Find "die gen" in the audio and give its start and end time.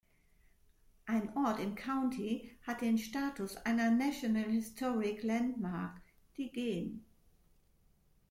6.37-7.05